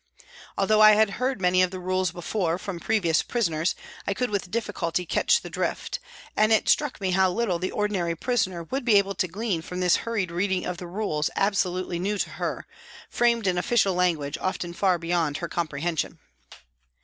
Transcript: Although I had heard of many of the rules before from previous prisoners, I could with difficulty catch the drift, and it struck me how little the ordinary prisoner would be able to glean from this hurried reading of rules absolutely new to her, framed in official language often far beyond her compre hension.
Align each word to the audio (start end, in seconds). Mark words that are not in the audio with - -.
Although 0.57 0.81
I 0.81 0.93
had 0.93 1.11
heard 1.21 1.37
of 1.37 1.41
many 1.41 1.61
of 1.61 1.69
the 1.69 1.79
rules 1.79 2.09
before 2.11 2.57
from 2.57 2.79
previous 2.79 3.21
prisoners, 3.21 3.75
I 4.07 4.15
could 4.15 4.31
with 4.31 4.49
difficulty 4.49 5.05
catch 5.05 5.41
the 5.41 5.49
drift, 5.51 5.99
and 6.35 6.51
it 6.51 6.67
struck 6.67 6.99
me 6.99 7.11
how 7.11 7.29
little 7.29 7.59
the 7.59 7.69
ordinary 7.69 8.15
prisoner 8.15 8.63
would 8.63 8.83
be 8.83 8.95
able 8.95 9.13
to 9.13 9.27
glean 9.27 9.61
from 9.61 9.79
this 9.79 9.97
hurried 9.97 10.31
reading 10.31 10.65
of 10.65 10.81
rules 10.81 11.29
absolutely 11.35 11.99
new 11.99 12.17
to 12.17 12.31
her, 12.31 12.65
framed 13.11 13.45
in 13.45 13.59
official 13.59 13.93
language 13.93 14.39
often 14.39 14.73
far 14.73 14.97
beyond 14.97 15.37
her 15.37 15.47
compre 15.47 15.83
hension. 15.83 16.17